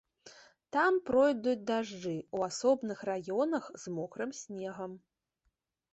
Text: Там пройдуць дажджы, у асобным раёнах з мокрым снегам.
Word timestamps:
Там 0.75 0.93
пройдуць 1.09 1.59
дажджы, 1.71 2.15
у 2.37 2.43
асобным 2.49 2.99
раёнах 3.13 3.63
з 3.83 3.97
мокрым 3.99 4.31
снегам. 4.43 4.91